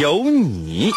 [0.00, 0.90] 有你。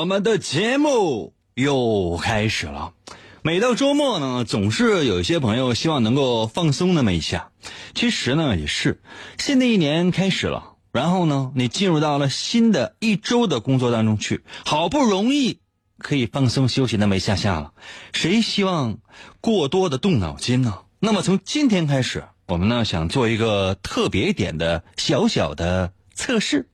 [0.00, 2.94] 我们的节目又开始了。
[3.42, 7.50] 每到周末呢，总是有一些朋友希望能够放松那么一下。
[7.94, 9.02] 其实呢，也是
[9.36, 15.58] 新的一年开始了，然后呢，你进入到了新的一周的工作当中去，好不容易
[15.98, 17.74] 可以放松休息那么一下下了。
[18.14, 19.00] 谁希望
[19.42, 20.78] 过多的动脑筋呢？
[20.98, 26.70] 那么从今天开始，我们呢想做一个特别点的小小的测试。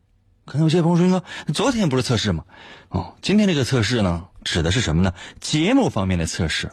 [0.46, 1.06] 可能有些朋友说
[1.46, 2.44] ：“哥，昨天不是测试吗？”
[2.88, 5.12] 哦，今天这个测试呢，指的是什么呢？
[5.40, 6.70] 节目方面的测试，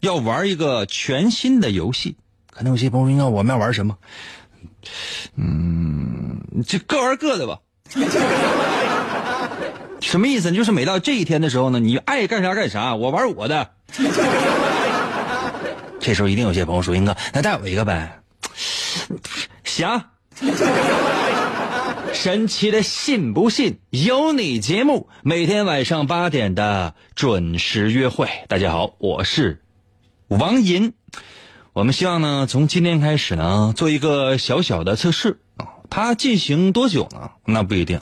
[0.00, 2.16] 要玩一个全新的游戏。
[2.52, 3.96] 可能有些朋友说：“哥，我们要玩什么？”
[5.36, 7.58] 嗯，就各玩各的吧。
[10.00, 10.52] 什么意思？
[10.52, 13.70] 就是每到这一天的时候呢，你爱干啥干啥，我玩我的。
[15.98, 18.20] 这时候一定有些朋友说：“英哥，那带我一个呗。
[19.64, 20.04] ”行。
[22.14, 28.28] 神奇的信不信有你节目，每天晚上八点的准时约会。
[28.48, 29.62] 大家好，我是
[30.28, 30.94] 王银。
[31.72, 35.66] 我们希望呢，从今天开始呢，做一个小小的测试啊。
[35.90, 37.32] 它进行多久呢？
[37.44, 38.00] 那不一定。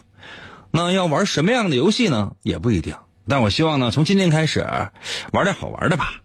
[0.71, 2.37] 那要玩什么样的游戏呢？
[2.43, 2.95] 也不一定。
[3.27, 4.61] 但我希望呢，从今天开始
[5.33, 6.21] 玩点好玩的吧。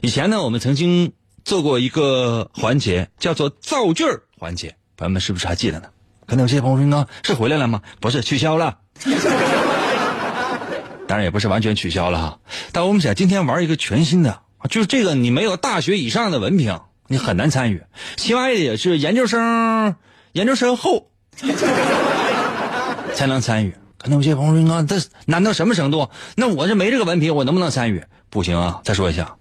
[0.00, 1.12] 以前呢，我们曾经
[1.44, 5.88] 做过一个环节，叫做造句儿环节，朋友们是不是还记得呢？
[6.28, 8.76] 可能有些朋友说：“哥是回来了吗？”不是，取消了。
[11.08, 12.38] 当然也不是完全取消了哈。
[12.70, 17.82] 但我们想今天玩一个全新的，就是这个你没有大学以上的文凭，你很难参与。
[18.16, 19.96] 起码也是研究生、
[20.32, 21.10] 研究生后
[23.14, 23.74] 才能参与。
[23.96, 26.10] 可能有些朋友说：“哥，这难到什么程度？
[26.36, 28.82] 那我这没这个文凭，我能不能参与？”不行啊！
[28.84, 29.36] 再说一下，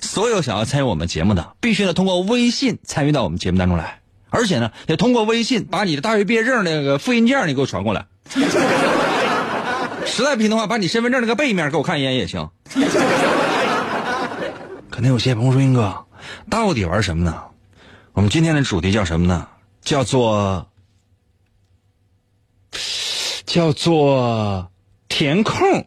[0.00, 4.01] 所有想要参与我们节目的，必须得通过微信参与到我们节目当中来。
[4.32, 8.06] 而且呢，得通过微信把你的大学毕业证那个复印件你给我传过来。
[10.06, 12.50] 实在不行的话，把你身份证那个背面给我看一眼也行。
[14.90, 16.06] 可能有些朋友说：“英哥，
[16.50, 17.42] 到底玩什么呢？”
[18.14, 19.48] 我们今天的主题叫什么呢？
[19.82, 20.68] 叫做
[23.44, 24.70] 叫做
[25.08, 25.86] 填空。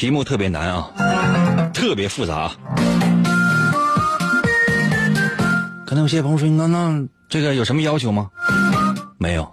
[0.00, 0.90] 题目特别难啊，
[1.74, 2.50] 特别复杂。
[5.86, 8.30] 可能有些朋友说：“那那这个有什么要求吗？”
[9.20, 9.46] 没有。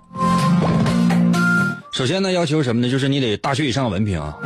[1.92, 2.90] 首先呢，要求什么呢？
[2.90, 4.38] 就是你得大学以上文凭啊。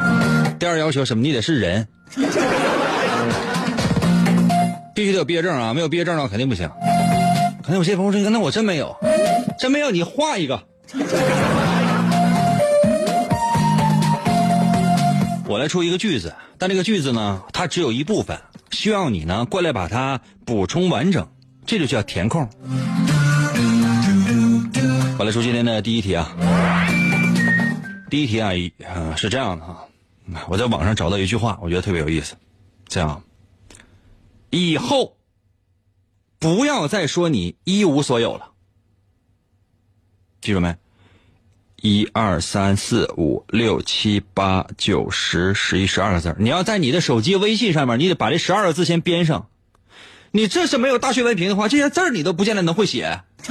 [0.57, 1.21] 第二要求什么？
[1.21, 1.87] 你得是人，
[4.95, 5.71] 必须得有毕业证啊。
[5.71, 6.67] 没有毕业证的话肯定不行。
[7.61, 8.97] 可能有些朋友说：“那我真没有，
[9.59, 10.63] 真没有，你画一个。”
[15.51, 18.39] 我来出一个句子，但这个句子呢，它只有一部分，
[18.71, 21.29] 需要你呢过来把它补充完整，
[21.65, 22.49] 这就叫填空。
[25.19, 26.33] 我来出今天的第一题啊，
[28.09, 28.53] 第一题啊，
[29.17, 29.85] 是这样的啊，
[30.47, 32.37] 我在网上找到一句话，我觉得特别有意思，
[32.87, 33.21] 这样，
[34.51, 35.17] 以后
[36.39, 38.51] 不要再说你一无所有了，
[40.39, 40.73] 记住没？
[41.81, 49.47] 一二三四五六七八九十十一十二个字你要在你的手机微信上面，你得把这十二个字先编上。
[50.29, 53.21] 你这是没有大学文凭的话，这些字儿你都不见得能会写。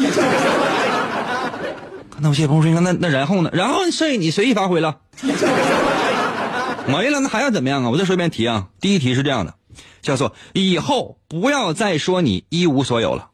[2.21, 3.51] 那有些朋友说，那那然后呢？
[3.53, 5.01] 然后所以你随意发挥了，
[6.87, 7.91] 没了，那还要怎么样啊？
[7.91, 8.69] 我再说一遍题啊。
[8.81, 9.55] 第一题是这样的：
[10.03, 13.31] 叫做以后不要再说你一无所有了，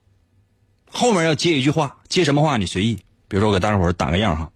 [0.90, 3.00] 后面要接一句话，接什么话你随意。
[3.28, 4.50] 比如说我给大伙儿打个样哈，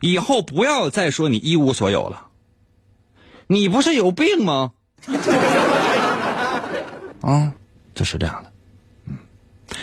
[0.00, 2.26] 以后不要再说你一无所有了，
[3.46, 4.72] 你不是有病吗？
[7.22, 7.52] 啊，
[7.94, 8.52] 就是这样的。
[9.08, 9.16] 嗯，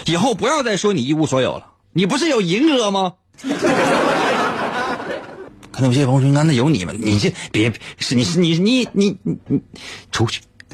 [0.05, 3.13] 以后不要再说你一无所有了，你不是有银哥吗？
[5.71, 9.61] 可能有些朋友说：“那有你们，你这别是你是你你你你你
[10.11, 10.41] 出去。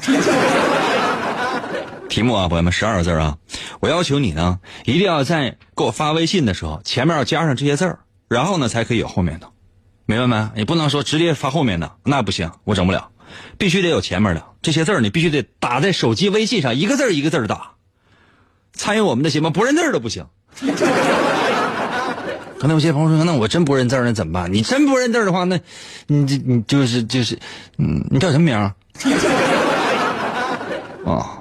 [2.08, 3.36] 题目啊，朋友们，十二个字啊！
[3.80, 7.98] 我要求你呢，一定要在给我发微信的时候，前面要加上这些字儿，
[8.34, 9.48] 然后呢才可以有后面的，
[10.06, 10.50] 明白没？
[10.56, 13.08] 你不能说直接发后面的，那不行，我整不了，
[13.56, 17.70] 必须得有前面的这些字儿，你必须得打在手机微信上，一个字一个字打。
[18.72, 20.26] 参与我们的节目不认字都不行。
[22.58, 24.52] 可能有些朋友说：“那我真不认字那怎么办？
[24.52, 25.60] 你真不认字的话，那，
[26.06, 27.38] 你这你就是就是，
[27.78, 28.74] 嗯，你叫什么名？”啊。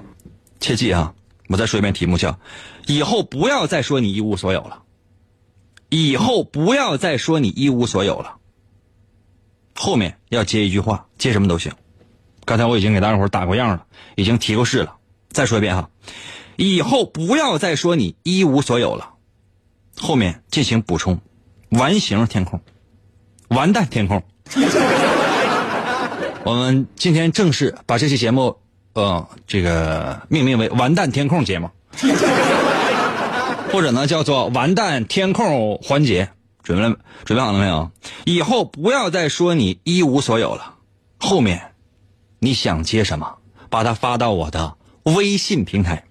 [0.60, 1.14] 切记啊！
[1.48, 2.38] 我再说一遍，题目叫
[2.88, 4.80] “以后不要再说你一无所有了”。
[5.94, 8.38] 以后不要再说你一无所有了。
[9.76, 11.72] 后面要接一句话，接什么都行。
[12.46, 13.86] 刚才我已经给大家伙打过样了，
[14.16, 14.96] 已经提过示了。
[15.30, 15.92] 再说一遍哈，
[16.56, 19.12] 以后不要再说你一无所有了。
[19.96, 21.22] 后面进行补充，
[21.70, 22.60] 完形填空，
[23.50, 24.24] 完蛋填空。
[26.44, 28.58] 我们今天正式把这期节目。
[28.94, 31.70] 呃，这个命名为“完蛋填空”节目，
[33.74, 36.30] 或者呢叫做“完蛋填空”环节，
[36.62, 37.90] 准备了准备好了没有？
[38.24, 40.76] 以后不要再说你一无所有了，
[41.18, 41.72] 后面
[42.38, 43.38] 你想接什么，
[43.72, 46.04] 把它发到我的微信平台。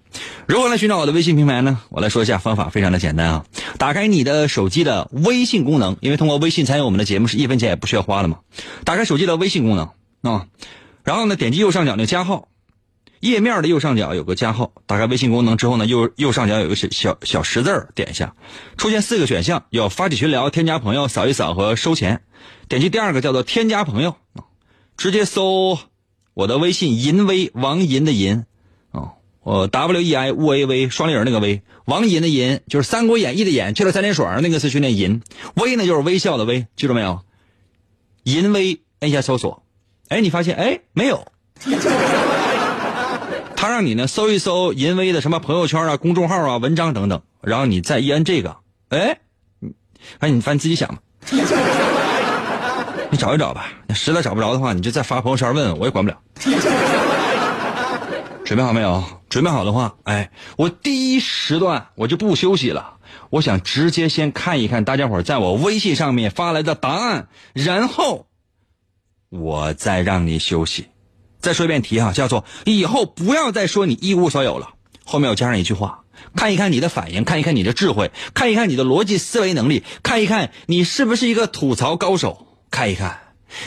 [0.47, 1.79] 如何来寻找我的微信平台呢？
[1.91, 3.44] 我来说一下方法，非常的简单啊！
[3.79, 8.41] 打开你的手机的微信功能，因为通过微信参与我们的节目是一分钱也不需要花的嘛。
[8.85, 9.88] 打开手机的微信功能
[10.23, 10.49] 啊，
[11.05, 12.49] 然后呢点击右上角那加号。
[13.22, 18.34] 页面的右上角有个加号，打开微信功能之后呢，右右上角有个小小小十字点一下，
[18.76, 22.22] 出现四个选项，有发起群聊、添加朋友、扫一扫和收钱。
[22.69, 24.16] 点击第二个叫做添加朋友，
[24.96, 25.78] 直接搜
[26.34, 28.44] 我的微信银威王银的银，
[28.90, 29.12] 哦，
[29.44, 35.22] 我 W E I 乌 A V 双立人那个威，王银的银就是《三国演义》的演，去了三点水那个是训练银，
[35.54, 37.20] 威呢就是微笑的威，记住没有？
[38.25, 39.62] 银威按一下搜索，
[40.08, 41.25] 哎，你发现哎没有。
[43.62, 48.56] 他让你呢搜一搜淫威的什么朋友圈啊、公众号啊、文章等等，然后你再一摁这个，
[48.88, 49.20] 哎，
[50.19, 50.99] 哎，你反正自己想吧，
[53.09, 53.73] 你找一找吧。
[53.94, 56.20] 实在找不着的话，你就再发朋友圈问问，我也管不了。
[58.44, 59.00] 准备好没有？
[59.29, 62.97] 准备好的话，哎，我第一时段我就不休息了，
[63.31, 68.26] 我想直接先看一看大家伙在我微信上面发来的答案，然后
[69.29, 70.88] 我再让你休息。
[71.42, 74.70] 再说一遍题哈，叫做以后不要再说你一无所有了。
[75.04, 76.04] 后面我加上一句话，
[76.36, 83.18] 看一看你的反应，看一看你的智慧，看一看你的逻辑思维能力，看一看你是不是一个吐槽高手，看一看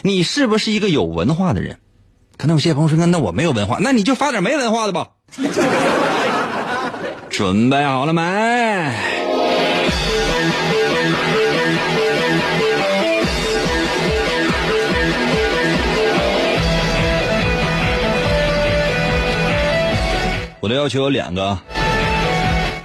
[0.01, 1.79] 你是不是一个有文化的人。
[2.37, 5.09] 可能有些朋友说，那那我没有文化，那你就发点没文化的吧。
[7.29, 9.24] 准备好了没？
[20.65, 21.59] 我的要求有两个，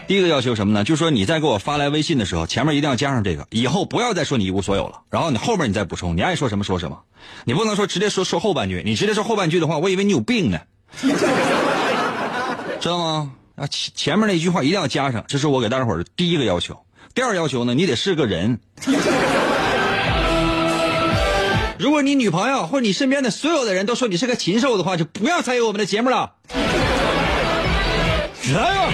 [0.06, 0.84] 第一个要求什么呢？
[0.84, 5.00] 就是说你在给我发来微信的时候，前面一定要加上这个，以后不要再说你一无所有了。
[5.08, 6.98] 然后你后面你再补充，你爱说什么说什么，
[7.44, 8.82] 你不能说直接说说后半句。
[8.84, 10.60] 你直接说后半句的话，我以为你有病呢，
[12.80, 13.32] 知道吗？
[13.56, 16.76] 啊，前前面那句话一定要加上，这是我给大家伙的第一个要求。
[17.14, 18.60] 第二要求呢，你得是个人。
[21.78, 26.34] 如果你女朋友或者你身边的所有的人都说你是个禽兽的话，就不要参与我们的节目了。
[28.48, 28.92] 来吧，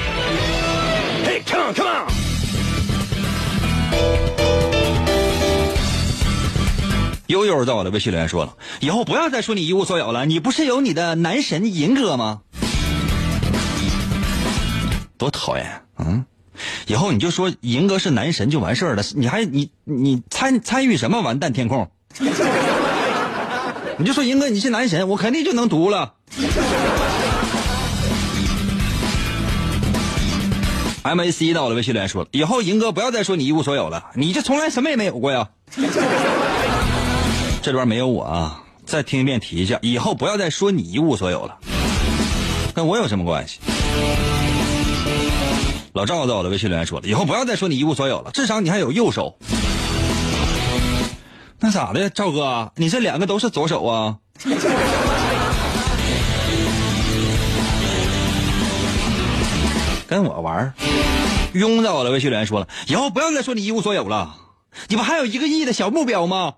[1.25, 2.07] 嘿，come on，come on。
[7.29, 12.41] 悠悠在我的微信留言说了，以后不要再说你一无所有了，你不是有你的男神银哥吗？
[15.17, 16.27] 多讨厌，嗯，
[16.87, 21.91] 以后你就说银哥是男神就完事儿了，你还你你参参与什么完蛋天空？
[23.99, 26.15] 你就说银哥你是男神，我肯定就能读了。
[31.07, 35.49] M A C 到我的微信留言说了，以后银哥不要再说你一无所有了，你这从来什么也没有过呀。
[37.63, 41.57] 这里边没有我啊，再听一遍提一下，以后不要再说你一无所有了，
[42.75, 43.59] 跟我有什么关系？
[45.93, 49.39] 老赵在我的微信留言说了，以后不要再说你一无所有了，至少你还有右手。
[51.59, 54.17] 那咋的，赵哥，你这两个都是左手啊？
[60.07, 60.73] 跟我玩儿。
[61.55, 64.37] 庸在我的微信留言说了，以后不要再说你一无所有了，
[64.89, 66.55] 你不还有一个亿的小目标吗？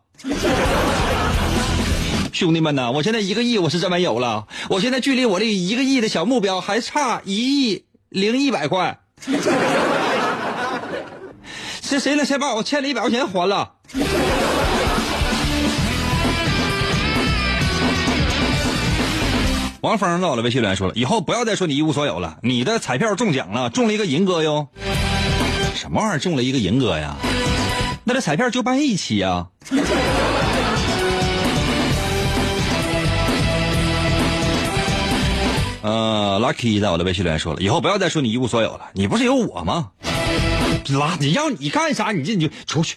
[2.33, 9.01] 兄弟们呐，我现在一个亿我是真没有了，我现在距离我这一个亿的小目标还差一亿零一百块。
[11.83, 12.25] 是谁了？
[12.25, 13.75] 先把我欠的一百块钱还了。
[19.81, 24.67] 王峰在我的微信留言说了，以后不要再说你一无所有了，你的彩票中奖了，中了一个银哥哟。
[25.75, 27.15] 什么玩意儿中了一个银哥呀？
[28.03, 29.47] 那这彩票就办一期呀。
[35.81, 39.91] 呃，Lucky 在我的微信留言说了，以后不要再说你一无所有了，你不是有我吗？
[40.89, 42.11] 拉，你要你干啥？
[42.11, 42.97] 你这你就出去。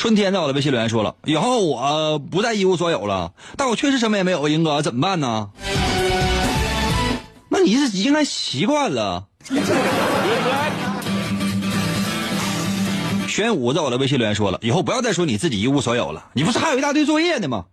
[0.00, 5.50] 春天在我的微信留言说了，以后我不再一无所有了，但我确实什么也没有，英哥怎么办呢？
[7.50, 9.26] 那你是应该习惯了。
[13.28, 17.66] 玄武在我的微信留言说了，以后不要再说你自己一无所有了，你不是还有一大堆作业呢吗？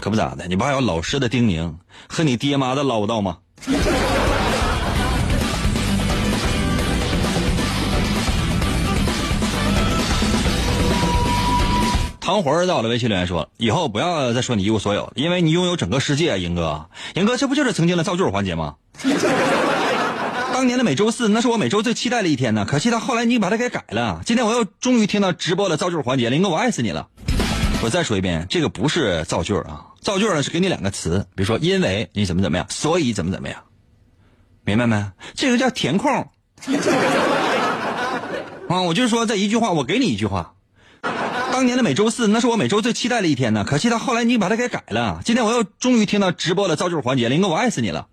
[0.00, 1.74] 可不咋的，你不还有老师的叮咛
[2.06, 3.38] 和你爹妈的唠叨吗？
[12.24, 18.76] 唐魂在我的微信留言说：“以后不要再说你一无所有，因为你拥有整个世界。”英哥，英哥，这不就是曾经的造句环节吗？
[20.50, 22.64] 当年的每周四，那是我每周最期待的一天呢。
[22.64, 24.22] 可惜到后来你把它给改了。
[24.24, 27.08] 今天我又终于听到直播的造句环节了，英哥，我爱死你了。
[27.82, 33.62] 我再说一遍，这个不是造句啊，造句呢是给你两个词，比如说因为你怎么怎么样，所以怎么怎么样，
[34.64, 35.04] 明白没？
[35.34, 36.10] 这个叫填空。
[38.70, 40.53] 啊，我就是说这一句话，我给你一句话。
[41.54, 43.62] 当年的每周四，那是我每周最期待的一天呢。
[43.64, 45.20] 可惜到后来你把它给改了。
[45.24, 48.08] 今天我又终于听到直播的造句环节了，哥，我爱死你了。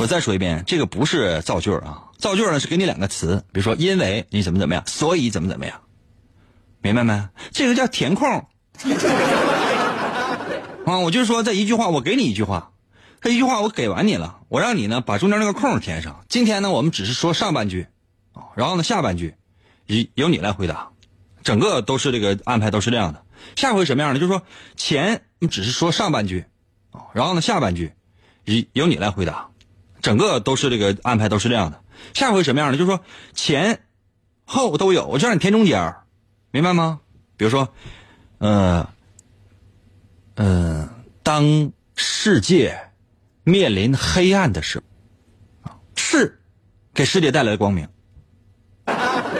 [0.00, 5.82] 我再说一遍，这个不是造句啊，造句呢是给你两个词，比如说因为你怎么怎么样，所以怎么怎么样，
[6.80, 7.28] 明白没？
[7.50, 8.26] 这个叫填空。
[10.86, 12.70] 啊，我就是说这一句话，我给你一句话，
[13.20, 16.24] 这一句话我给完你了，我让你呢把中间那个空填上。
[16.30, 17.86] 今天呢，我们只是说上半句，
[18.54, 19.34] 然后呢下半句，
[19.84, 20.88] 由由你来回答，
[21.42, 23.24] 整个都是这个安排都是这样的。
[23.56, 24.20] 下回什么样的？
[24.20, 24.42] 就是说
[24.76, 26.44] 前你只是说上半句，
[26.90, 27.92] 啊，然后呢下半句，
[28.44, 29.50] 由由你来回答，
[30.00, 31.82] 整个都是这个安排都是这样的。
[32.14, 32.78] 下回什么样的？
[32.78, 33.82] 就是说前
[34.44, 35.94] 后都有，我就让你填中间，
[36.50, 37.00] 明白吗？
[37.36, 37.72] 比如说。
[38.44, 38.88] 呃，
[40.34, 40.88] 嗯，
[41.22, 42.76] 当世界
[43.44, 44.82] 面临黑暗的时
[45.62, 46.40] 候，是
[46.92, 47.88] 给世界带来的光明。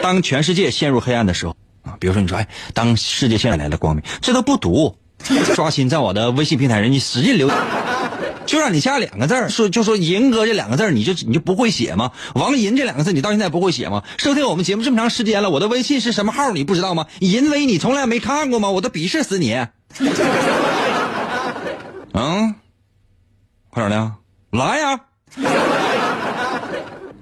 [0.01, 1.57] 当全世界陷入黑暗的时候，
[2.03, 4.97] 比如说你说，哎，当世界现在来了光明，这都不读，
[5.55, 7.49] 刷新在我的微信平台上，你使劲留，
[8.45, 14.03] 就让你加两个字儿说就说“银哥”这两个字儿你就你就不会写吗？“王银”这两个字你到现在不会写吗？
[14.17, 17.05] 收听我们节目这么长时间了，我的微信是什么号你不知道吗？
[17.21, 18.69] 银威你从来没看过吗？
[18.69, 19.65] 我都鄙视死你！
[22.11, 22.55] 嗯，
[23.69, 24.11] 快点的，
[24.51, 24.99] 来呀！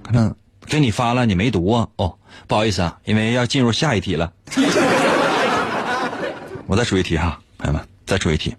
[0.04, 0.36] 看看
[0.72, 1.90] 给你发了，你没读啊？
[1.98, 4.32] 哦，不好意思啊，因为要进入下一题了。
[6.66, 8.56] 我再出一题哈，朋友们，再出一题。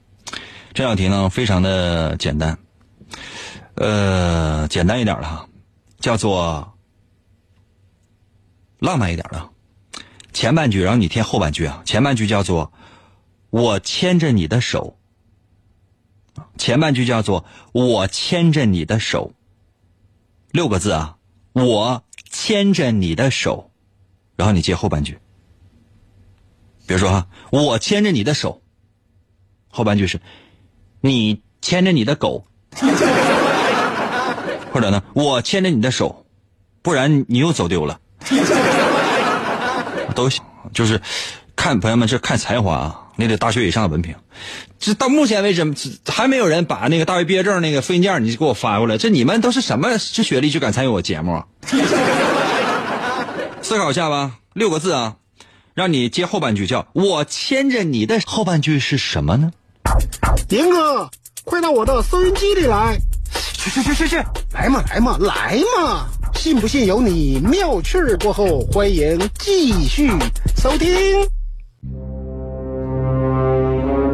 [0.74, 2.58] 这道题呢，非常的简单，
[3.76, 5.48] 呃，简单一点的哈，
[6.00, 6.74] 叫做
[8.78, 9.48] 浪漫一点的。
[10.34, 11.80] 前半句，然后你填后半句啊。
[11.86, 12.70] 前半句叫做
[13.48, 14.98] “我牵着你的手”，
[16.58, 19.32] 前半句叫做“我牵着你的手”，
[20.52, 21.16] 六个字啊
[21.52, 23.70] ，“我牵着你的手”，
[24.36, 25.18] 然后你接后半句。
[26.86, 28.62] 比如说哈，“我牵着你的手”，
[29.70, 30.20] 后半句是。
[31.04, 32.44] 你牵着你的狗，
[34.72, 36.24] 或者呢，我牵着你的手，
[36.80, 38.00] 不然你又走丢了。
[40.14, 41.02] 都行，就是
[41.56, 44.14] 看朋友们这看才华啊，你得大学以上的文凭。
[44.78, 45.64] 这到目前为止
[46.06, 48.98] 还没有人把那个大学毕业证那个复印件你就给我发过来。
[48.98, 51.42] 这你们都是什么这学历就敢参与我节目？
[53.62, 55.16] 思考一下吧，六个字啊，
[55.74, 59.52] 让你接后半句，叫我牵着你的后半句是什么呢？
[60.48, 61.08] 林哥，
[61.44, 62.98] 快到我的收音机里来！
[63.54, 64.16] 去去去去去，
[64.52, 66.06] 来嘛来嘛来嘛！
[66.34, 67.40] 信不信由你。
[67.40, 70.10] 妙趣过后，欢迎继续
[70.60, 71.41] 收听。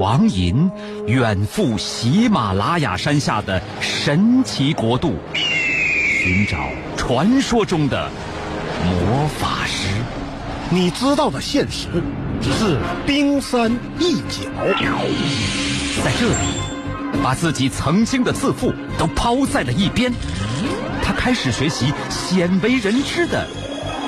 [0.00, 0.70] 王银
[1.06, 6.56] 远赴喜马拉雅山下的神奇国度，寻找
[6.96, 8.08] 传说中的
[8.82, 9.88] 魔法师。
[10.70, 11.86] 你知道的现实
[12.40, 14.48] 只是冰山一角。
[16.02, 20.10] 在这里，把自己曾经的自负都抛在了一边，
[21.02, 23.46] 他开始学习鲜为人知的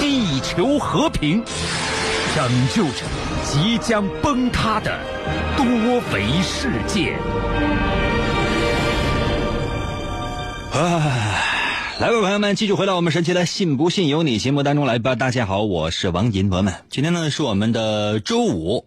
[0.00, 1.42] 地球和平，
[2.34, 3.04] 拯救着
[3.44, 4.98] 即将崩塌的
[5.56, 5.64] 多
[6.12, 7.16] 维世界。
[10.72, 15.14] 唉，来吧，朋友们，继续回到我们神奇的“信不信由你”节目当中来吧。
[15.14, 18.86] 大家好，我是王银，朋友们，今天呢是我们的周五。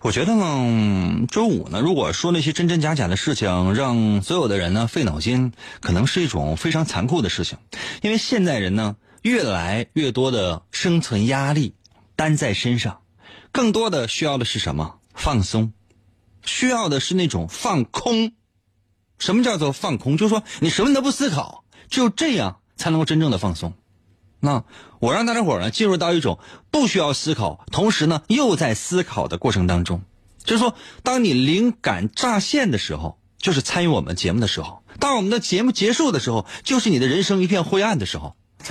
[0.00, 7.58] 我觉得呢，周五呢，如果说那些真真假假的事情，让所有的人呢费脑筋，可能是一种非常残酷的事情。
[8.00, 8.94] 因为现代人呢，
[9.28, 11.74] 越来越多的生存压力
[12.16, 13.02] 担在身上，
[13.52, 15.00] 更多的需要的是什么？
[15.12, 15.74] 放松，
[16.46, 18.32] 需要的是那种放空。
[19.18, 20.16] 什么叫做放空？
[20.16, 23.74] 就是说你什么都不思考，只有这样才能够真正的放松。
[24.40, 24.64] 那
[24.98, 26.38] 我让大家伙呢进入到一种
[26.70, 30.00] 不需要思考，同时呢又在思考的过程当中。
[30.42, 38.34] 就是说，当你灵感乍现的时候，就是参与我们节目的时候；当我们的节目结束的时候，就是你的人生一片灰暗的时候。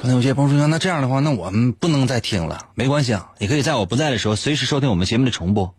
[0.00, 5.74] 可能有些朋友说：“那这样的话，那我们不能再听了。”没关系啊，你可以在我不在的时候，随时收听我们节目的重播。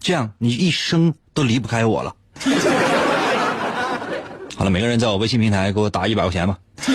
[0.00, 2.14] 这样你一生都离不开我了。
[4.56, 6.58] 好了，每个人在我微信平台给我打一百块钱吧。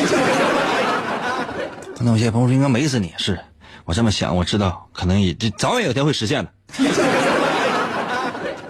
[1.97, 3.37] 可能有些朋友说应该美死你，是
[3.83, 6.51] 我这么想，我知道可能也这早晚有一天会实现的。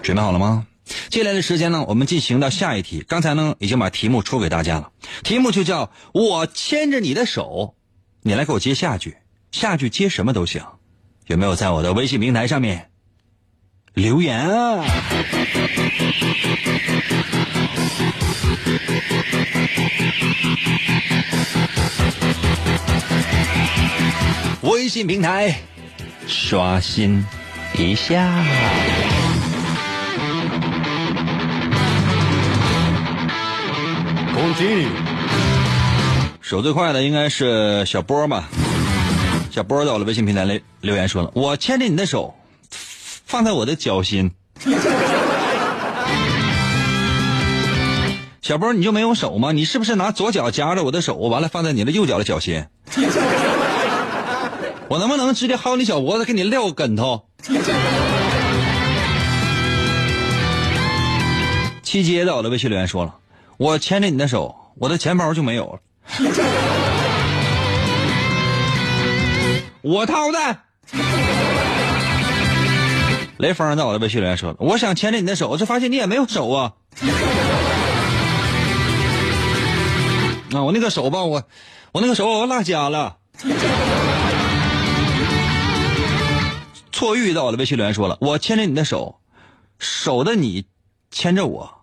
[0.02, 0.66] 准备好了吗？
[1.08, 3.04] 接下来的时间呢，我们进行到下一题。
[3.06, 4.90] 刚才呢已经把题目出给大家了，
[5.24, 7.74] 题目就叫我牵着你的手，
[8.22, 9.16] 你来给我接下句，
[9.52, 10.62] 下句接什么都行。
[11.26, 12.90] 有没有在我的微信平台上面
[13.94, 14.84] 留言啊？
[24.62, 25.60] 微信平台
[26.26, 27.24] 刷新
[27.78, 29.19] 一下。
[36.40, 38.48] 手最快的应该是小波吧？
[39.50, 42.34] 小波在我的微信平台里留言说了：“我牵着你的手，
[42.70, 44.30] 放在我的脚心。”
[48.42, 49.52] 小波，你就没有手吗？
[49.52, 52.64] 你是不是拿左脚夹着我的手，完了放在你的右脚的脚心？
[54.88, 57.26] 我能不能直接薅你小脖子，给你撂个跟头？
[61.82, 63.14] 七街在我的微信留言说了
[63.60, 65.80] ：“我牵着你的手，我的钱包就没有了。
[69.84, 70.38] ”我掏的。
[73.36, 76.72] 雷锋在我的微信留言说了：“我想牵着你的手，这发现你也没有手啊。”
[80.56, 81.42] 啊，我那个手吧，我
[81.92, 83.18] 我那个手我落家了。
[86.92, 89.20] 错遇到我的微信留言说了，我牵着你的手，
[89.78, 90.64] 手的你
[91.10, 91.79] 牵着我，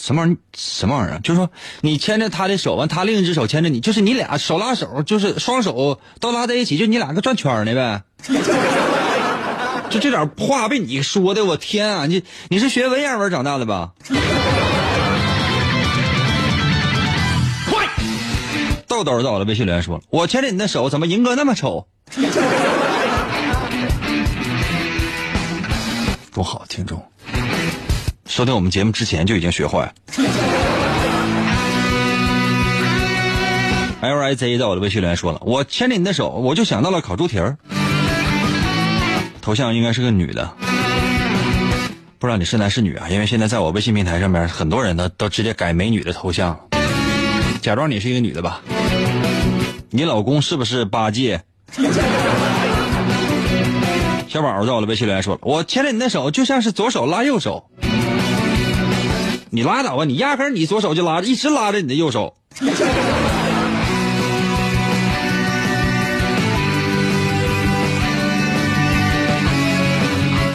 [0.00, 0.36] 什么玩意儿？
[0.56, 1.20] 什么玩意儿？
[1.20, 8.02] 就是说你牵着他的手，完他另一只手牵着你，就是你俩手拉手，就是双手都拉在一起，就你俩个转圈呢呗。
[9.90, 12.06] 就这点话被你说的，我天啊！
[12.06, 13.92] 你你是学文言文长大的吧？
[18.86, 21.88] 豆豆在我的微信留言说：“我牵着你的手，怎么银哥那么丑？”
[26.32, 27.02] 多好，听众！
[28.34, 29.92] 收听我们节目之前就已经学坏了。
[34.02, 37.56] L I Z 在我的微信留言说了：“我牵着你的手，我就想到了烤猪蹄儿。”
[39.40, 40.52] 头像应该是个女的，
[42.18, 43.06] 不知道你是男是女啊？
[43.08, 46.58] 因为现在在我微信平台上面，很多人呢都直接改美女的头像，
[47.62, 48.60] 假装你是一个女的吧。
[49.90, 51.40] 你老公是不是八戒？
[54.26, 57.70] 小宝在我的微信留言说了：“我牵着你的手，就像是左手拉右手。”
[59.54, 62.34] 你拉倒吧，你压根你左手就拉着，一直拉着你的右手。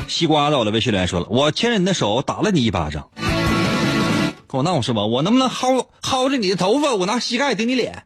[0.10, 3.08] 西瓜在我的微信留言说了，我牵着你的手打了你一巴掌，
[4.50, 5.06] 跟我闹是吧？
[5.06, 8.04] 我能不能薅薅着你的头发，我拿膝盖顶你脸？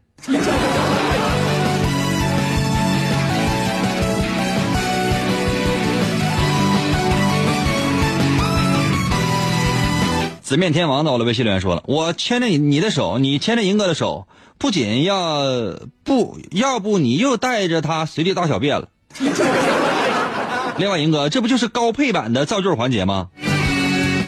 [10.54, 14.28] 紫面天王在我的微信留言说了，我牵着你你的手，你牵着银哥的手，
[14.60, 18.88] 不仅要不要不你又带着他随地大小便了。
[20.78, 23.30] 另外，银哥，这不就是高配版的造句环节吗？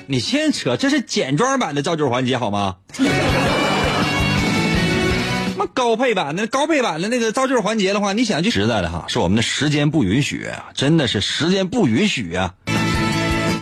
[0.08, 2.78] 你先扯，这是简装版的造句环节好吗？
[5.56, 12.56] 那高配版的高配版的那个造句环节的话，你想就实在的哈，是我们的时间不允许，真的是时间不允许啊。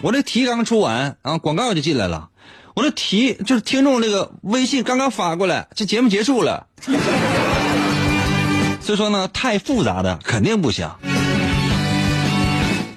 [0.01, 2.29] 我这题刚出完啊，广告就进来了。
[2.75, 6.65] 我这题就是听众这个微信刚刚发过来，这节目结束了。
[8.81, 10.89] 所以说呢，太复杂的肯定不行。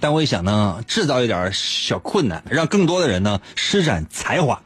[0.01, 4.59] 但我也想呢，制造一点小困难，让更多的人呢施展才华。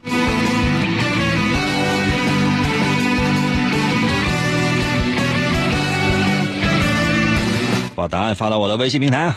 [7.93, 9.33] 把答案发到我的微信平台。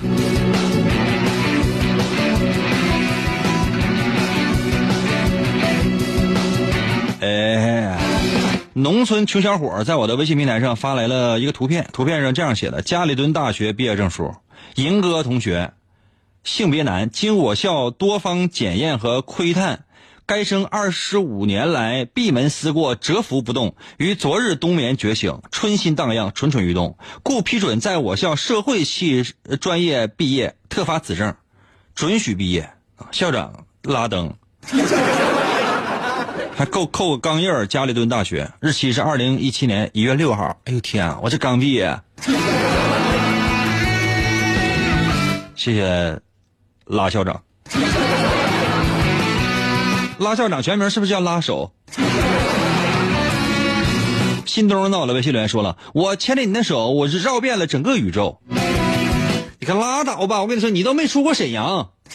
[8.76, 14.34] 农村穷小伙在我的微信平台上发来了一个图片，图片上这样写的：加里敦大学毕业证书，
[14.74, 15.74] 银哥同学，
[16.42, 19.84] 性别男，经我校多方检验和窥探，
[20.26, 29.22] 该生二十五年来闭门思过，蛰伏不动，于昨日冬眠觉醒，春心荡漾，蠢蠢欲动，故批准在我校社会系
[29.60, 31.36] 专业毕业，特发此证，
[31.94, 32.68] 准许毕业。
[33.12, 34.34] 校长拉登。
[36.56, 40.56] 还扣扣个钢印儿，加里敦大学，日期是二零一七年一月六号。
[40.66, 41.98] 哎呦天啊，我这刚毕业。
[45.56, 46.20] 谢谢
[46.84, 47.42] 拉校长，
[50.18, 51.72] 拉校长全名是不是叫拉手？
[54.46, 58.40] 新东到了，微信留言说了，我牵着你的手，我是绕遍了整个宇宙。
[59.58, 61.90] 你可拉倒吧，我跟你说，你都没出过沈阳。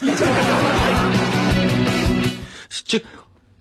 [2.86, 3.02] 这。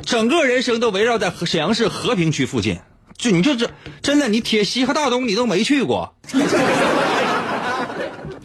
[0.05, 2.79] 整个人生都围绕在沈阳市和平区附近，
[3.17, 3.69] 就你就这
[4.01, 6.15] 真的，你铁西和大东你都没去过。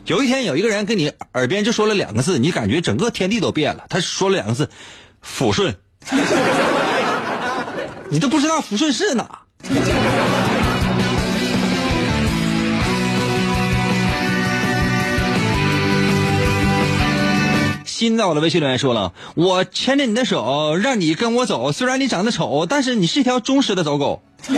[0.06, 3.86] 有一天有一个人跟你耳边就说了两个字，你感觉整个天地都变了。
[3.88, 4.68] 他说了两个字，
[5.24, 5.74] 抚顺，
[8.10, 9.40] 你都不知道抚顺是哪。
[18.04, 21.72] 新在我的微信留言说了，我牵着你的手，让你跟我走。
[21.72, 24.22] 虽然你长得丑，但是你是一条忠实的走狗。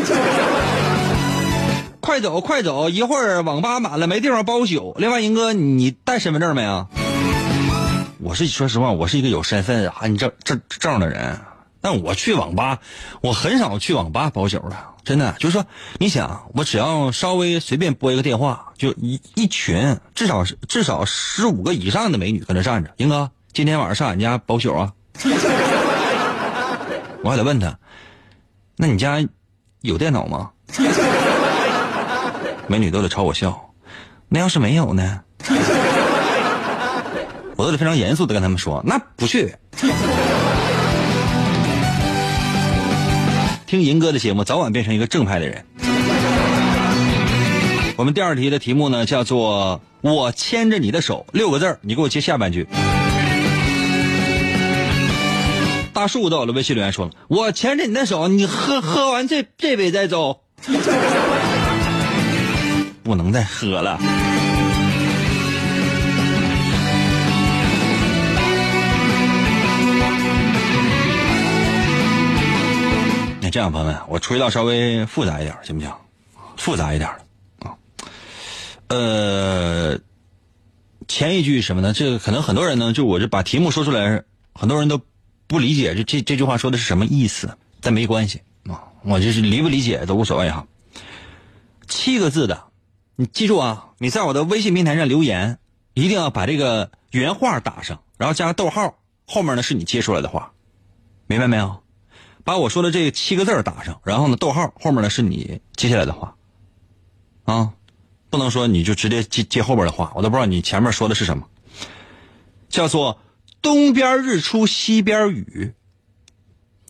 [2.00, 4.96] 快走快走，一会儿网吧满了，没地方包宿。
[4.98, 6.88] 另外，英哥，你带身份证没啊？
[8.20, 11.38] 我是说实话，我是一个有身份证证证证的人。
[11.80, 12.80] 但我去网吧，
[13.20, 14.76] 我很少去网吧包宿的。
[15.04, 15.64] 真的，就是说，
[15.98, 22.90] 你想，我只要稍微随便拨一个电话，就一一群，至少是至少十五个以上的美女搁那站着。
[22.96, 24.92] 英哥，今天晚上上俺家包宿啊？
[27.24, 27.74] 我还得问他，
[28.76, 29.26] 那你家
[29.80, 30.50] 有电脑吗？
[32.66, 33.58] 美女都得朝我笑。
[34.28, 35.22] 那要是没有呢？
[37.56, 39.54] 我都得非常严肃的跟他们说，那不去。
[43.66, 45.64] 听银哥的节目，早晚变成一个正派的人。
[47.96, 52.68] 我们第二题的题目呢，叫做“我牵着你的手”，六个字你给我接下半句。
[55.96, 60.42] 大树到了，微信留言说了：“我牵着你的手，你喝喝完这这杯再走，
[63.02, 63.98] 不能再喝了。”
[73.40, 75.90] 那这样，朋友们，我出一道稍微复杂一点，行不行？
[76.58, 77.10] 复杂一点
[77.58, 77.76] 的啊。
[78.88, 79.98] 呃，
[81.08, 81.94] 前一句什么呢？
[81.94, 85.00] 这个可能很多人呢，就我这把题目说出来，很多人都
[85.46, 87.56] 不理解，这这这句话说的是什么意思？
[87.80, 90.66] 但没关系啊，我就是理不理解都无所谓哈。
[91.86, 92.64] 七个字的，
[93.14, 93.90] 你记住啊！
[93.98, 95.58] 你在我的微信平台上留言，
[95.94, 100.52] 一定要把这个原话打上，然后加个逗号，后面呢是你接出来的话，
[101.26, 101.82] 明白没有？
[102.42, 106.34] 把我说的这七个字打上，然后呢，逗号后面呢是你接下来的话，
[107.44, 107.72] 啊，
[108.30, 111.46] 不能说你就直接接接后边的话，我都不知道你前面说的是什么。
[112.68, 113.18] 叫做
[113.66, 115.72] 东边日出西边雨，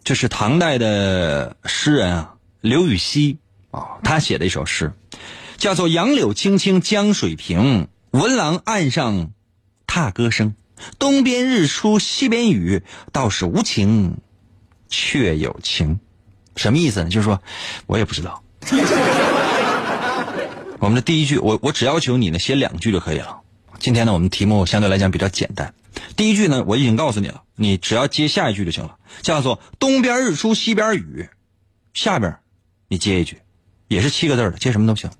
[0.04, 3.38] 这是唐代的诗人啊，刘禹锡
[3.70, 4.92] 啊，他写的一首诗，
[5.56, 9.30] 叫做“杨柳青青江水平，闻郎岸上
[9.86, 10.54] 踏歌声。
[10.98, 14.18] 东边日出西边雨，道是无晴
[14.90, 15.98] 却有晴。”
[16.56, 17.08] 什么意思呢？
[17.08, 17.40] 就是说，
[17.86, 18.44] 我也不知道。
[20.78, 23.40] 我们的第一句，我我只要求你呢写两句就可以了。
[23.78, 25.72] 今天呢，我们题目相对来讲比较简单。
[26.16, 31.28] 第一句呢，我已经告诉你了，你只要接下一句就行了，叫做“东边日出西边雨”，
[31.94, 32.37] 下边
[32.88, 33.38] 你接一句，
[33.88, 35.11] 也是七个字的，接什么都行。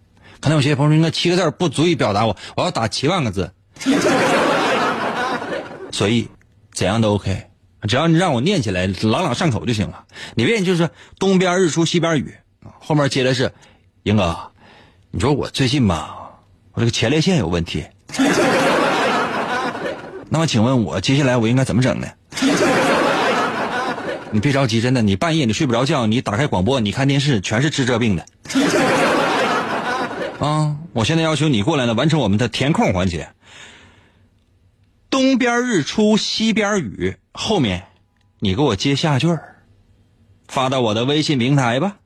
[0.41, 3.53] 可能有些朋友说，那七个字不足以表达我，我要打七万个字。
[5.93, 6.29] 所以
[6.73, 7.47] 怎样都 OK，
[7.89, 10.05] 只要你让我念起来朗朗上口就行了。
[10.35, 12.35] 你别就是“东边日出西边雨”，
[12.81, 13.53] 后面接的是
[14.05, 14.53] “英哥”。
[15.11, 16.33] 你说我最近吧，
[16.73, 17.87] 我这个前列腺有问题。
[20.37, 22.07] 那么请问我接下来我应该怎么整呢？
[24.31, 28.27] 你别着急，真的，你半夜你睡不着觉，你打开广播，你看电视，全是治这病的。
[30.39, 30.77] 啊！
[30.93, 33.31] 我现在要求你过来呢，完成我们的填空环节。
[35.09, 37.85] 东边日出西边雨，后面
[38.41, 39.57] 你给我接下句儿，
[40.49, 41.97] 发到我的微信平台吧。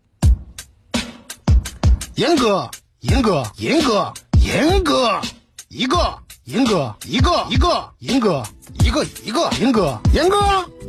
[2.14, 2.70] 严哥。
[3.00, 5.20] 严哥，严哥，严哥，
[5.66, 8.42] 一个银哥，一个一个银哥，
[8.82, 10.38] 一个一个银哥，银哥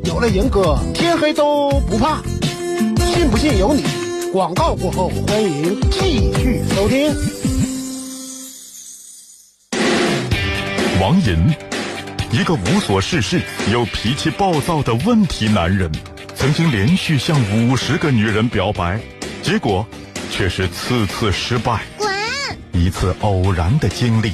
[0.06, 2.22] 有了银哥，天黑都不怕。
[3.14, 3.84] 信不信由你。
[4.32, 7.14] 广告过后，欢迎继续收听。
[11.02, 11.54] 王银，
[12.32, 15.92] 一个无所事事又脾气暴躁的问题男人，
[16.34, 19.00] 曾经连续向五十个女人表白，
[19.44, 19.86] 结果
[20.32, 21.82] 却是次次失败。
[22.72, 24.32] 一次偶然的经历，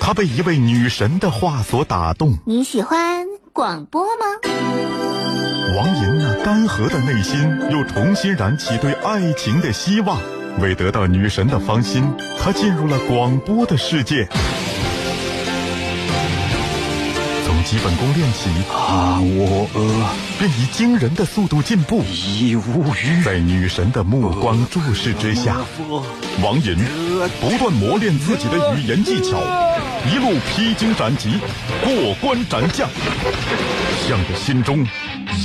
[0.00, 2.38] 他被一位女神的话所打动。
[2.46, 4.24] 你喜欢广播吗？
[5.76, 7.38] 王莹那干涸的内心
[7.70, 10.18] 又重新燃起对爱情的希望。
[10.60, 12.02] 为得到女神的芳心，
[12.40, 14.26] 他进入了广播的世界。
[17.46, 22.02] 从基本功练起啊，我呃，便以惊人的速度进步。
[22.10, 25.58] 已无语，在女神的目光注视之下，
[26.42, 26.76] 王银
[27.40, 29.38] 不断磨练自己的语言技巧，
[30.06, 31.30] 一路披荆斩棘，
[31.82, 32.88] 过关斩将，
[34.06, 34.86] 向着心中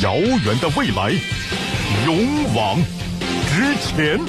[0.01, 1.11] 遥远的未来
[2.05, 2.79] 勇往
[3.49, 4.19] 直前。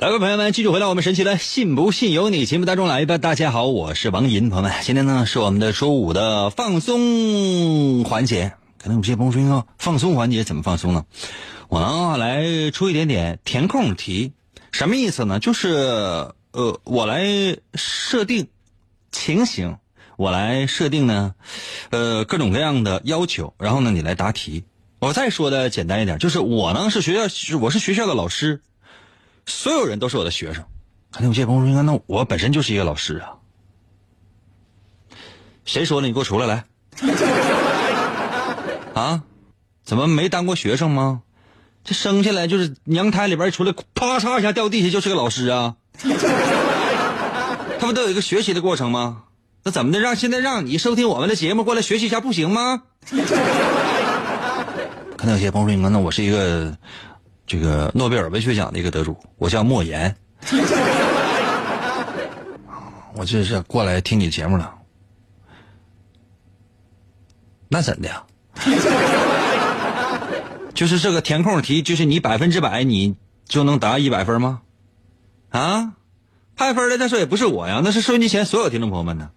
[0.00, 3.18] 来，各位朋友们，继续回到我们神奇的“信不信由你”节目当中来吧。
[3.18, 8.52] 大家好，我是王银，朋友们，今天呢是我们的周五的放松环节。
[8.78, 11.04] 可能有些朋友说，放松环节怎么放松呢？
[11.68, 14.32] 我呢来出一点点填空题，
[14.72, 15.38] 什么意思呢？
[15.38, 15.68] 就是
[16.50, 17.24] 呃，我来
[17.74, 18.48] 设定
[19.12, 19.76] 情形，
[20.16, 21.34] 我来设定呢，
[21.90, 24.64] 呃，各种各样的要求，然后呢，你来答题。
[24.98, 28.60] 我再说的简单一点，就是我呢是学校，我是学校的老师。
[29.46, 30.64] 所有人都是我的学生，
[31.10, 33.34] 可能有些朋友说：“那我本身就是一个老师啊。”
[35.66, 36.06] 谁说的？
[36.06, 36.64] 你给我出来来！
[38.94, 39.22] 啊？
[39.84, 41.22] 怎么没当过学生吗？
[41.82, 45.74] 这生下来就是娘胎里边出来，啪嚓一下掉地下就是个老师啊！
[47.82, 49.24] 他们都有一个学习的过程吗？
[49.64, 49.98] 那怎么的？
[49.98, 52.84] 让现在让你收听我们的节目过来学习一下不行吗？
[55.18, 56.78] 可能有些朋友说：“那我是一个。”
[57.44, 60.14] 这个诺贝尔文学奖的一个得主，我叫莫言，
[63.14, 64.72] 我这是过来听你节目了，
[67.68, 68.22] 那怎的呀？
[70.72, 74.60] 就是这个填空题，就是你百分之百你就能答一百分吗？
[75.50, 75.94] 啊，
[76.56, 79.30] 派分的那说也不是我呀，那是收音机前所有听众朋友们呢。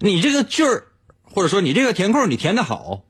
[0.00, 0.84] 你这个句儿，
[1.22, 3.02] 或者说你这个填空你填的好，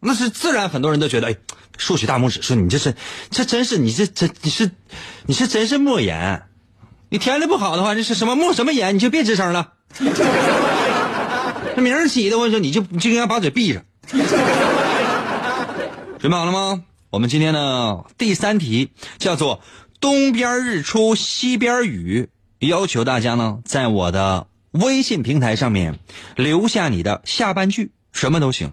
[0.00, 1.36] 那是自然很多人都觉得哎。
[1.78, 2.94] 竖起大拇指说：“你这是，
[3.30, 4.70] 这真是你这这你是，
[5.26, 6.44] 你是真是莫言。
[7.10, 8.94] 你填的不好的话，这是什么莫什么言？
[8.94, 9.74] 你就别吱声了。
[11.76, 13.84] 这名儿起的，我说你就你就应该把嘴闭上。
[16.18, 16.82] 准备好了吗？
[17.10, 19.60] 我们今天的第三题叫做
[20.00, 22.30] ‘东边日出西边雨’，
[22.66, 25.98] 要求大家呢在我的微信平台上面
[26.36, 28.72] 留下你的下半句，什么都行。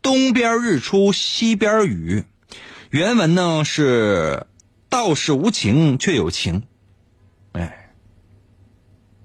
[0.00, 2.24] 东边日出西边雨。”
[2.90, 4.46] 原文呢是
[4.90, 6.64] “道是无情却有情”，
[7.52, 7.88] 哎，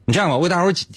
[0.06, 0.88] 你这样吧，我给大伙儿就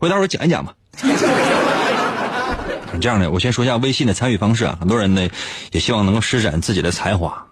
[0.00, 0.74] 我给大伙儿讲一讲吧。
[3.00, 4.76] 这样的，我先说一下微信的参与方式啊。
[4.80, 5.28] 很多人呢
[5.70, 7.46] 也希望能够施展自己的才华，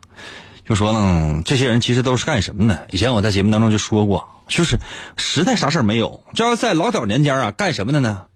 [0.69, 2.89] 就说呢，这些人其实都是干什么的？
[2.91, 4.79] 以前我在节目当中就说过，就是
[5.17, 8.27] 实在啥事儿没有，这要在老早年间啊，干什么的呢？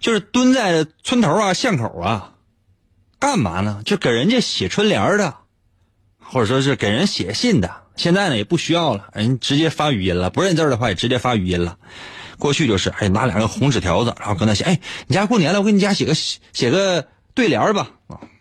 [0.00, 2.32] 就是蹲在村头啊、巷口啊，
[3.18, 3.82] 干嘛呢？
[3.84, 5.34] 就给人家写春联的。
[6.30, 11.78] 或者说是给人写信的，现在呢也不需要了，人直接发语音了，不认字儿的话也直接发语音了。
[12.38, 17.92] 过去就是，哎，拿两个红纸条子，然后搁那写，哎，你家过年了，我给你家写个写个对联儿吧，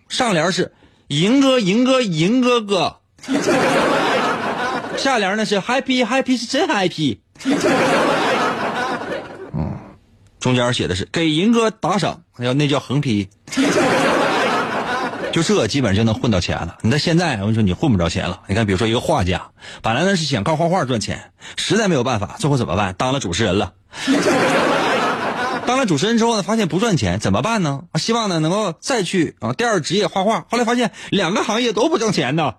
[0.09, 0.73] 上联是
[1.07, 2.99] 银哥银哥银哥哥，
[4.97, 7.19] 下联呢是 happy happy 是真 happy，
[9.53, 9.77] 嗯，
[10.39, 13.29] 中间写的是给银哥打赏，要那叫横批。
[15.31, 16.77] 就这基本上就能混到钱了。
[16.81, 18.41] 你在现在，我跟你说你混不着钱了。
[18.47, 19.49] 你看，比如说一个画家，
[19.83, 22.95] 本来呢是想靠画画赚钱，实在没有办法，最后怎么办？
[22.97, 23.73] 当了主持人了。
[25.67, 27.81] 当了主持人之后呢，发现不赚钱，怎么办呢？
[27.99, 30.45] 希望呢能够再去啊第二职业画画。
[30.49, 32.55] 后来发现两个行业都不挣钱呢，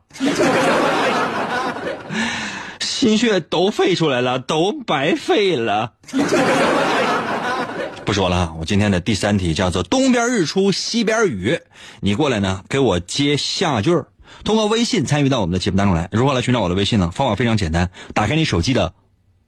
[3.08, 5.94] 心血都费出来了，都白费了。
[8.04, 11.60] 不说了，我今天的第三题叫做“东边日出西边雨”，
[12.00, 14.08] 你过来呢，给我接下句儿。
[14.44, 16.08] 通过微信参与到我们的节目当中来。
[16.12, 17.10] 如何来寻找我的微信呢？
[17.10, 18.94] 方法非常简单，打开你手机的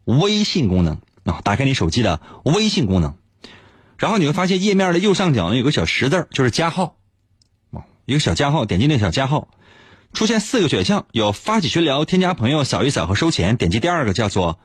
[0.04, 3.14] 微信功能啊，打开你手机的微信功能，
[3.96, 6.96] 然后你会发现页面的右上角呢有个小十字，就是加号
[7.72, 9.48] 啊，一个小加号，点击那小加号，
[10.12, 13.56] 出现四个选项，有发起群聊、添加朋友、扫一扫和收钱。
[13.56, 14.58] 点击第二个叫做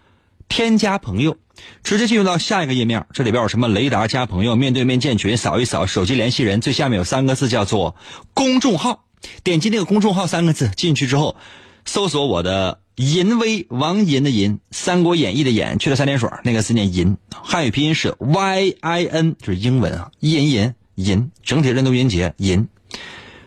[0.48, 1.38] 添加朋友。
[1.84, 7.96] 直接进入到下一个页面，这里边有什么雷达加朋友、面对面建群、扫一扫、手机联系人，最下面有三个字叫做
[8.34, 9.06] 公众号，
[9.42, 11.38] 点击那个公众号三个字进去之后，
[11.86, 22.68] 搜索我的银威王银的银，三国演义的演去了三点水，那个字念银，汉语拼音是 Y I N，就是英文啊，一银银银，整体认读音节银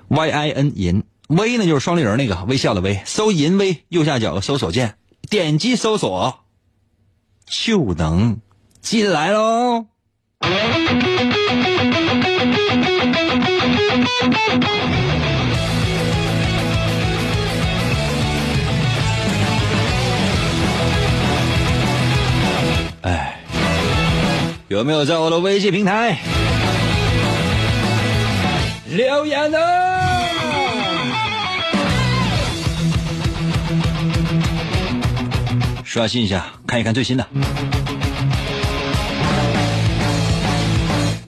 [0.08, 4.96] ，Y I N 银，微呢就是双立人那个微笑的微，搜银威右下角搜索键，
[5.30, 6.40] 点击搜索。
[7.50, 8.40] 就能
[8.82, 9.86] 进来喽！
[23.00, 23.40] 哎，
[24.68, 26.18] 有没有在我的微信平台
[28.90, 29.97] 留言呢？
[35.88, 37.26] 刷新一下，看一看最新的。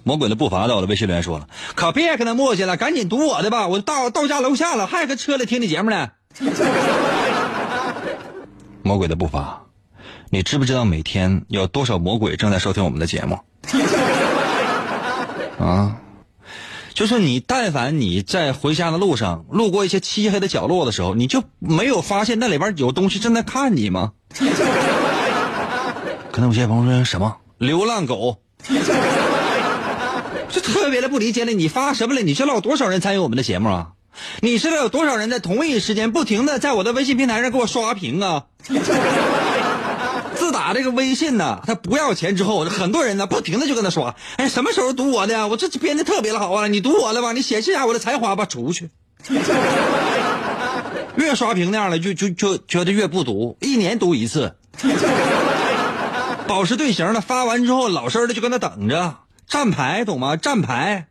[0.04, 6.10] 魔鬼的步伐到我的微信留言说了，可别跟他磨叽了，赶紧读我的吧，我到到家楼下了，还搁车里听你节目呢。
[8.84, 9.62] 魔鬼的步伐，
[10.28, 13.38] 你知不知道每天有多少魔鬼正在收听我们的节目？
[15.58, 15.96] 啊，
[16.94, 24.12] 就是你，但凡你在回家的路上路过一些漆黑的角落的时候，你就没有发现那里边有东西正在看你吗？
[26.32, 28.38] 可能有些朋友说什么流浪狗，
[30.48, 31.52] 就特别的不理解了。
[31.52, 32.22] 你发什么了？
[32.22, 33.88] 你知道有多少人参与我们的节目啊？
[34.40, 38.44] 你知道有多少人在同一时间不停的在我的微信平台上给我刷屏啊？
[40.70, 44.14] 打这个微信呢，他不要钱之后，很多人呢不停的就跟他刷。
[44.36, 45.44] 哎，什么时候读我的呀？
[45.48, 46.68] 我这编的特别的好啊！
[46.68, 48.88] 你读我的吧，你显示一下我的才华吧，出去。
[51.16, 54.54] 越刷屏那样的，就就就觉得越不读，一年读一次。
[56.46, 59.16] 保持队形的发完之后，老实的就跟他等着
[59.48, 60.36] 站牌，懂吗？
[60.36, 61.08] 站牌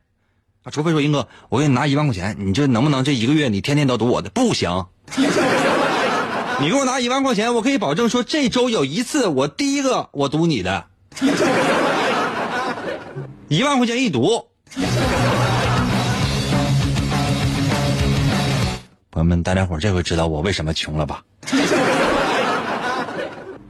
[0.63, 4.30] 啊，除非说英哥，我给你拿一万块钱，你就能不能这一个月你天天都读我的？
[4.30, 4.86] 不行。
[6.62, 10.86] 你给我拿一万块钱，我可以保证说这周有一次我第一个我赌你的，
[13.48, 14.45] 一万块钱一赌。
[19.10, 21.24] 朋友们，大家伙这回知道我为什么穷了吧？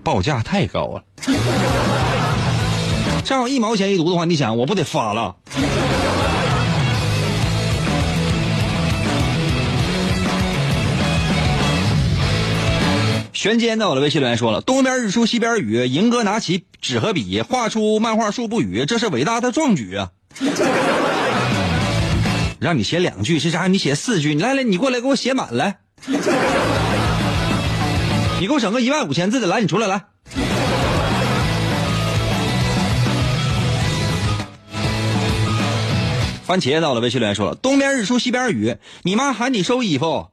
[0.04, 1.04] 报价太高了，
[3.24, 5.36] 这样一毛钱一读的话，你想我不得发了？
[13.40, 20.10] 玄间在我的微信留言说了：“东边日出西边雨，银哥拿起纸和笔，画出漫画数不语，这是伟大的壮举啊！”
[22.60, 25.78] 让你写两句，这家伙你写四句，你来来，你过来给我写满来，
[28.42, 30.04] 你给我整个一万五千字的，来，你出来来。
[36.46, 40.28] 番茄到了，微信留言说了：“东边日出西边雨，你妈喊你收衣服。”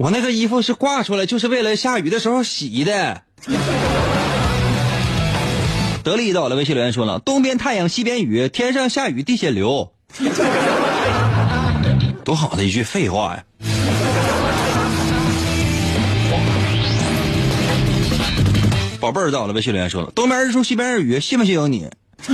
[0.00, 3.20] 我那个衣服是挂出来，就是为了下雨的时候洗的。
[6.02, 9.92] 得力到了，微信留言说了：“东边太阳西边雨，天上下雨地下流。
[12.24, 13.44] ”多好的一句废话呀！
[19.00, 21.90] 宝贝儿到了，微信留言说了：“东边日出西边日雨，信不信由你。”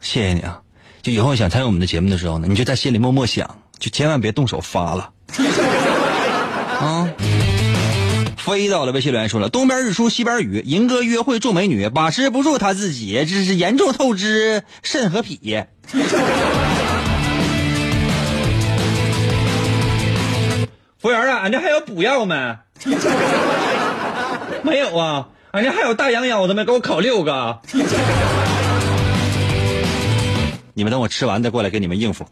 [0.00, 0.60] 谢谢你啊！
[1.02, 5.10] 就以后想参与我们的节目的时候呢，你就在心里默默想，就千万别动手发了。
[6.78, 7.08] 啊！
[8.36, 15.64] 飞到了微信留言说了：“东边日出西边雨，银哥约会众美女，把持不住他自己，这是严重透支肾和脾。
[21.00, 22.56] ”服务员啊，俺这还有补药没？
[24.62, 26.64] 没有啊，俺这还有大羊腰子没？
[26.64, 27.58] 给我烤六个。
[30.74, 32.24] 你们等我吃完再过来给你们应付。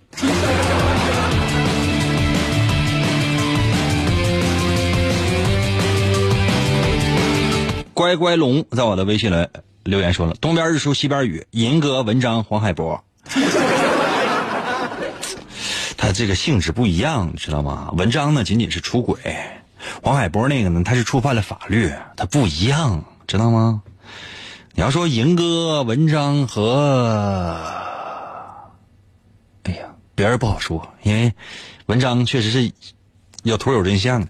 [8.01, 9.47] 乖乖龙在我的微信里
[9.83, 13.05] 留言说了：“东边日出西边雨，银哥文章黄海波。
[15.99, 17.93] ”他这个性质不一样，你知道吗？
[17.99, 19.19] 文章呢仅仅是出轨，
[20.03, 23.83] 黄海波那个呢他是触犯了法律，他不一样，知道吗？
[24.73, 27.55] 你要说银哥文章和，
[29.65, 29.85] 哎呀，
[30.15, 31.35] 别人不好说，因为
[31.85, 32.73] 文章确实是
[33.43, 34.29] 有图有真相的。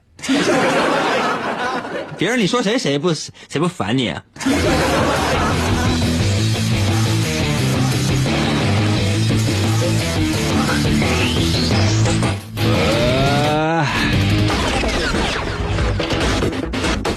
[2.21, 4.15] 别人你说谁谁不谁不烦你？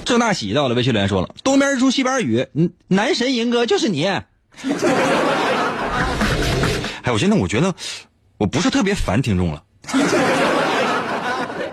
[0.05, 4.05] 郑大喜到了，微信留言说了：“东边日出西边雨，嗯，男神银哥就是你。”
[7.03, 7.75] 哎，我现在我觉得
[8.37, 9.61] 我不是特别烦听众了。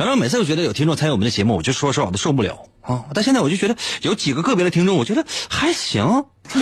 [0.00, 3.04] 然后每次我觉得有听众参与我们的节目，我就说实话都受不了啊。
[3.14, 6.24] 但现在我就觉得有几个个别的听众，我觉得还行。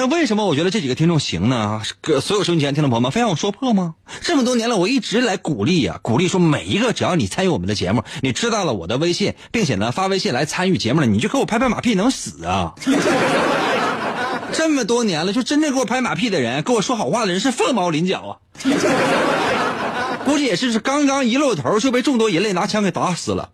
[0.00, 1.82] 那为什么我觉得这几个听众行呢？
[2.00, 3.96] 各所有收音机前听众朋友们，非让我说破吗？
[4.20, 12.74] 这么多年了，我一直来鼓励呀，鼓励说每一个只要你参与我们的节目，你知道了我的微信，并且呢发微信来参与节目了，你就给我拍拍马屁，能死啊？
[14.52, 18.38] 这么多年了，就真正给我拍马屁的人，跟我说好话的人是凤毛麟角啊。
[20.24, 23.50] 估计也是是刚刚一露头就被众多人类拿枪给打死了。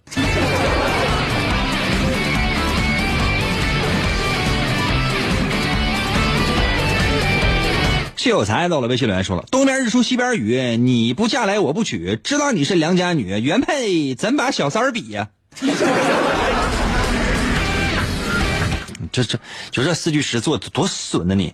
[8.25, 15.29] 谢有才到了微信留言说了：“东边日出西边雨，你不嫁来我不娶，知道你是良家女，原配怎把小三儿比呀？”
[19.13, 19.39] 这这
[19.71, 21.53] 就这四句诗做的多损呢你！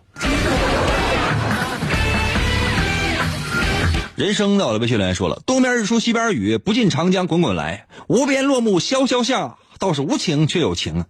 [4.14, 11.06] 人生到了微信留言说了：“东边日出西边雨，不尽长江滚滚来，无边落木萧萧下，倒是无情却有情啊。”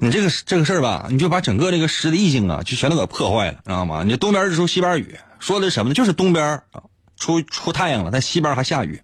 [0.00, 4.02] 你这个这个事儿吧，你就把整个这个诗的意境啊，就全都给破坏了，知道吗？
[4.04, 5.94] 你东边日出西边雨，说的什么呢？
[5.94, 6.82] 就是东边啊
[7.16, 9.00] 出出太阳了，但西边还下雨。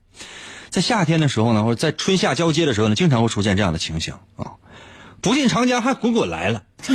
[0.71, 4.53] 在夏天的时候呢，或者在春夏交接的时候呢，经常会出现这样的情形啊。
[5.21, 6.63] 不尽长江还滚滚来了，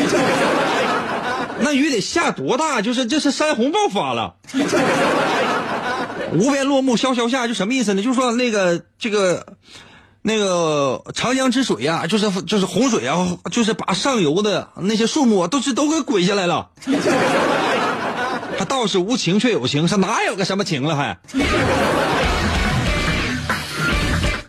[1.59, 2.81] 那雨得下多大？
[2.81, 4.35] 就是这是山洪爆发了。
[6.33, 8.01] 无边落木萧萧下，就什么意思呢？
[8.03, 9.45] 就是说那个这个。
[10.27, 16.69] 那个长江之水呀，就是就是洪水啊，就是把上游的那些树木都是都给滚下来了。
[18.57, 21.17] 他倒是无情却有情，上哪有个什么情了还？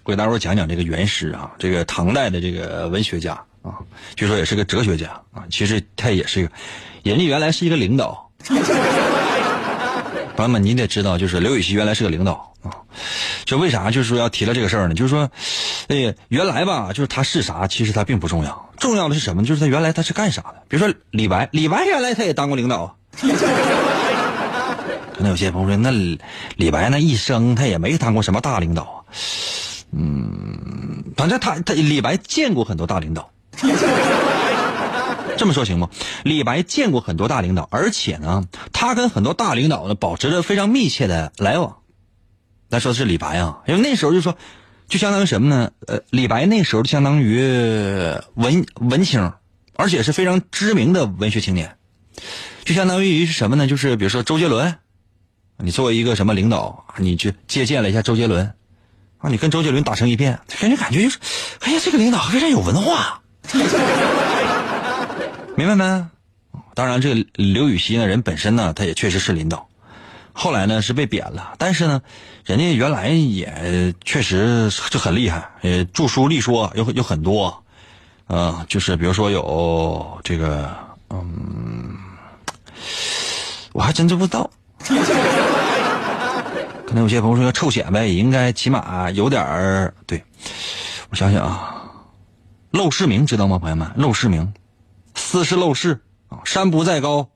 [0.04, 3.78] 给大伙讲讲这个原诗啊，这个唐代的这个文学家啊，
[4.16, 6.50] 据说也是个哲学家啊，其实他也是一个，
[7.04, 8.28] 人家原来是一个领导。
[10.34, 12.74] 朋友们，你得知道，就是刘禹锡原来是个领导啊。
[13.44, 14.94] 就为啥就是说要提了这个事儿呢？
[14.94, 15.28] 就是说，
[15.88, 19.44] 哎，原来吧，就是他是啥，其实他并不重要，重要的是什么？
[19.44, 20.62] 就是他原来他是干啥的？
[20.68, 22.96] 比如说李白，李白原来他也当过领导。
[25.14, 25.90] 可能有些朋友说，那
[26.56, 29.04] 李白那一生他也没当过什么大领导。
[29.90, 33.28] 嗯，反正他他李白见过很多大领导。
[35.36, 35.88] 这么说行吗？
[36.22, 41.78] 李白见过很多大领导，而且呢，他跟很多大领导呢保持着非常密切的来往。
[42.68, 44.36] 咱说的是李白啊，因为那时候就说，
[44.88, 45.70] 就相当于什么呢？
[45.86, 47.40] 呃，李白那时候就相当于
[48.34, 49.32] 文文青，
[49.76, 51.76] 而且是非常知名的文学青年，
[52.64, 53.66] 就相当于是什么呢？
[53.66, 54.76] 就是比如说周杰伦，
[55.58, 58.54] 你作为一个什么领导，你去借鉴了一下周杰伦，
[59.18, 61.18] 啊，你跟周杰伦打成一片，给人感觉就是，
[61.60, 63.20] 哎呀，这个领导非常有文化，
[65.54, 66.06] 明白没？
[66.74, 69.67] 当然，这个刘禹锡呢，人本身呢，他也确实是领导。
[70.40, 72.00] 后来呢是被贬了，但是呢，
[72.44, 77.64] 人家原来也确实就很厉害，呃，著书立说有有很多，
[78.28, 80.70] 啊，就是比如说有这个，
[81.10, 81.96] 嗯，
[83.72, 84.48] 我还真就不知道，
[86.86, 90.22] 可能有些朋友说臭显摆，也应该起码有点儿，对
[91.10, 91.82] 我想想啊，
[92.70, 93.90] 陋室铭知道吗，朋友们？
[93.98, 94.52] 陋室铭，
[95.16, 97.28] 斯是陋室啊，山不在高，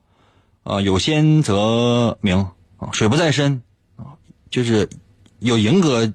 [0.63, 2.47] 啊，有仙则名
[2.93, 3.63] 水不在深
[3.97, 4.19] 啊，
[4.51, 4.89] 就是
[5.39, 6.13] 有银哥，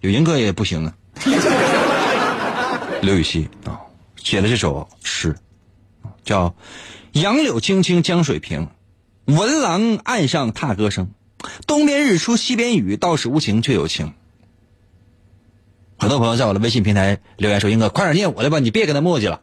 [0.00, 0.94] 有银哥也不行啊。
[3.02, 3.80] 刘禹锡啊，
[4.16, 5.36] 写的这首诗
[6.24, 6.50] 叫
[7.12, 8.68] 《杨柳青青江水平，
[9.24, 11.08] 闻郎岸上踏歌声。
[11.66, 14.06] 东边日出西边雨，道是无情却有情。》。
[15.98, 19.40] 很多朋友在我的微信平台留言说：“英哥，快点念我的吧，你别跟他磨叽了。”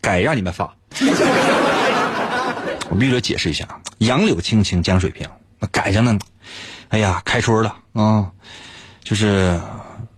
[0.00, 0.76] 改让你们发。
[2.90, 3.66] 我必须得解释一下
[3.98, 5.28] ：“杨柳青青江水平”，
[5.58, 6.18] 那改上呢？
[6.88, 8.30] 哎呀，开春了啊，
[9.02, 9.60] 就是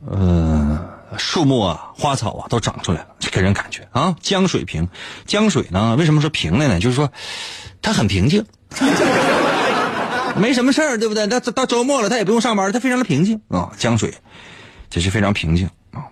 [0.07, 0.79] 呃，
[1.17, 4.87] 树木啊、花草啊都长出来了，给人感觉啊，江水平。
[5.25, 6.79] 江水呢，为什么说平的呢？
[6.79, 7.11] 就是说
[7.81, 8.45] 它很平静。
[10.37, 11.27] 没什么事儿，对不对？
[11.27, 13.73] 到到周末了，他也不用上班，他非常的平静啊。
[13.79, 14.13] 江水，
[14.91, 16.05] 这是非常平静啊。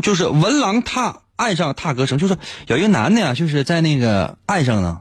[0.00, 2.38] 就是文郎踏岸上踏歌声，就是
[2.68, 5.00] 有一个男的呀，就是在那个岸上呢，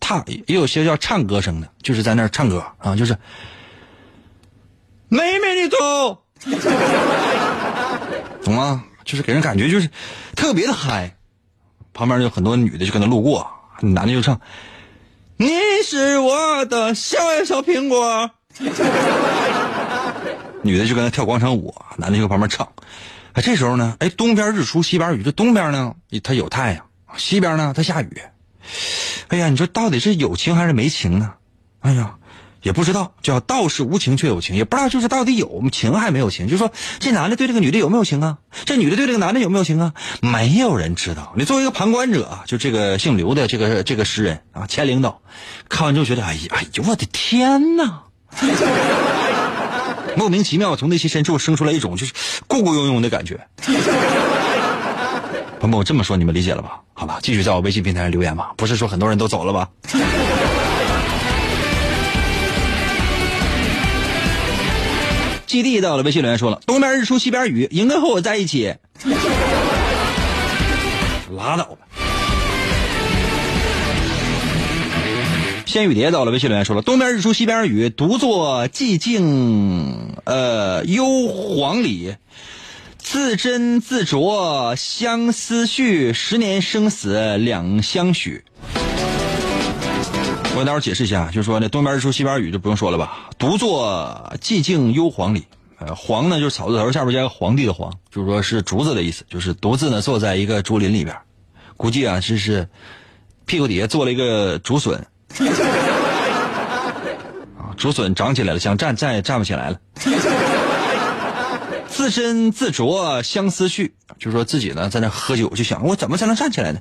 [0.00, 3.16] 踏也有些叫唱歌声的，就是在那儿唱歌啊，就是
[5.08, 6.24] 美美的走，
[8.42, 8.84] 懂吗？
[9.04, 9.88] 就是给人感觉就是
[10.34, 11.14] 特别的嗨。
[11.92, 14.40] 旁边有很多女的就跟他路过，男的就唱。
[15.36, 15.50] 你
[15.84, 18.30] 是我的小呀小苹果，
[20.62, 22.66] 女的就跟他跳广场舞，男的就旁边唱。
[23.32, 26.84] 哎，这时候呢，哎，东边日出西边雨，这东边呢，它有太阳；
[27.16, 28.20] 西边呢，它下雨。
[29.28, 31.32] 哎呀，你说到底是有情还是没情呢？
[31.80, 32.16] 哎呀。
[32.62, 36.46] 也不知道，叫道是无情却有情，也不知道就是到底有情还没有情。
[36.46, 38.36] 就说这男的对这个女的有没有情啊？
[38.66, 39.94] 这女的对这个男的有没有情啊？
[40.20, 41.32] 没有人知道。
[41.38, 45.22] 你作为一个旁观者，就这个姓刘的这个这个诗人啊，前领导，
[45.70, 48.02] 看完之后觉得，哎呀，哎呦，我的天哪！
[50.18, 52.12] 莫名其妙从内心深处生出来一种就是
[52.46, 53.40] 咕咕拥拥的感觉。
[55.60, 56.80] 朋友们，我这么说你们理解了吧？
[56.94, 58.54] 好吧，继续在我微信平台上留言吧。
[58.56, 59.68] 不是说很多人都走了吧？
[65.46, 68.74] 基地到了，微信留言说了：“东边日出西边雨，应该和我在一起。
[71.36, 71.76] ”拉倒吧。
[75.66, 82.14] 仙雨蝶到了，微信留言说了：“东边日出西边雨，独坐寂静呃幽篁里，
[83.12, 88.44] 自斟自酌相思绪，十年生死两相许。”
[90.54, 93.28] 我给大伙解释一下，就是说那东边日出西边雨就不用说了吧。
[93.36, 95.44] 独坐寂静幽篁里，
[95.80, 101.16] 呃，篁呢就是草字头下边加个皇帝的皇，就是说是竹子的意思，就是独自呢坐在一个竹林里边，
[101.76, 102.68] 估计啊是是
[103.44, 105.04] 屁股底下坐了一个竹笋，
[107.58, 109.80] 啊，竹笋长起来了，想站站也站不起来了。
[112.00, 116.80] 自斟自酌相思绪，就说自己呢在那喝酒，就想我怎么才能站起来呢？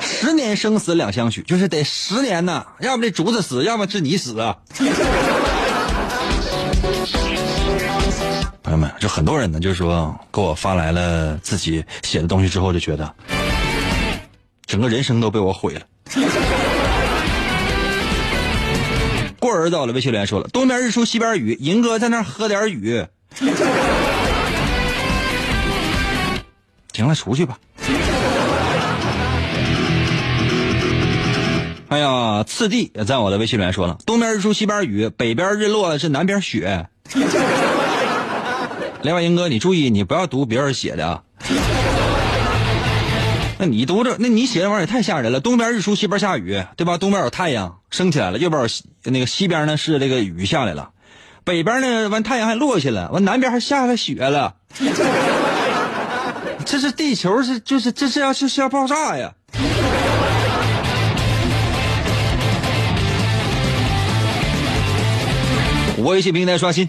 [0.00, 4.56] 十年生死两相许，就是得十年呐，要么这竹子死，要么是你死啊。
[8.64, 13.14] 朋友们，就很多人呢，就是说给我发来了自己写的东西之后，就觉得
[14.66, 15.82] 整个人生都被我毁了。
[19.38, 23.06] 过儿到了，微信留言说了：“东边日出西边雨，银哥在那喝点雨。”
[26.92, 27.56] 行了，出去吧。
[31.88, 36.88] 哎呀，次第也在我的微信里面说了：东边日出西边雨，北边日落是南边雪。
[39.02, 41.22] 另外，英哥，你注意，你不要读别人写的啊。
[43.58, 45.40] 那你读着，那你写这玩意儿也太吓人了。
[45.40, 46.98] 东边日出西边下雨，对吧？
[46.98, 48.68] 东边有太阳升起来了，右边有
[49.10, 50.90] 那个西边呢是这个雨下来了，
[51.48, 54.54] 北边呢完太阳还落下了，完南边还下了雪了。
[56.66, 59.32] 这是地球是就是这是要是要爆炸呀！
[65.96, 66.86] 微信平台刷新。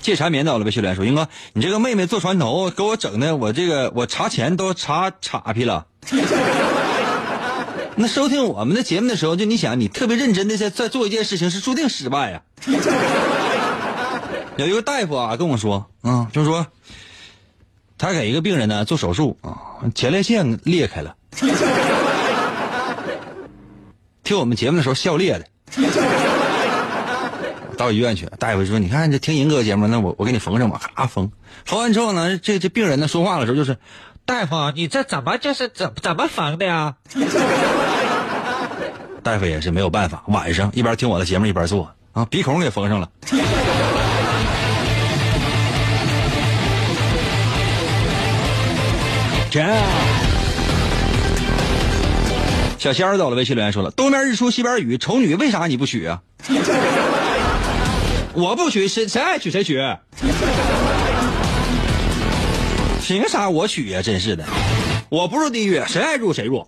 [0.00, 0.70] 借缠绵到了，呗？
[0.70, 5.86] 秀莲说：“英哥，你这个妹妹坐船头给我整的，我这个我查钱都查岔劈了。
[7.98, 12.42] 那收听我们的节目的时候，就你想，你特别认真的在在做一件事情，是注定失败呀。
[14.56, 16.66] 有一个大夫啊跟我说，嗯，就是说，
[17.96, 21.14] 他给一个病人呢做手术啊，前列腺裂开了。
[24.22, 25.46] 听我们节目的时候笑裂的，
[27.78, 31.30] 到医院去，大夫说：“你看这听银哥节目，那我我给你缝上吧。”咔缝，
[31.64, 33.78] 缝完之后呢，这这病人呢说话的时候就是
[34.26, 36.96] ：“大夫，你这怎么就是怎怎么缝的呀？”
[39.26, 43.10] 大夫也是没有办法，晚上一边听我的节目一边做啊，鼻孔给缝上了。
[52.78, 56.20] 小仙儿走了，微信留言说了：“东边日出西边雨，丑女为啥你不娶啊？”
[58.32, 59.84] 我不娶，谁谁爱娶谁娶。
[63.02, 64.00] 凭啥我娶呀？
[64.00, 64.44] 真是的，
[65.08, 66.64] 我不入地狱，谁爱入谁入。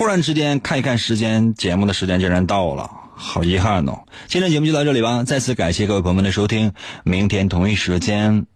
[0.00, 3.92] 突然之间看一看时间，节目的时间竟然到了，好遗憾哦。
[4.28, 6.72] 今天节目就到这里吧，再次感谢各位朋友们的收听，
[7.04, 8.46] 明天同一时间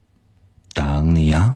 [0.72, 1.54] 等你呀。